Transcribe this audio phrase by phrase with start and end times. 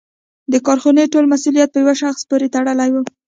[0.51, 2.95] د کارخونې ټول مسوولیت په یوه شخص پورې تړلی و.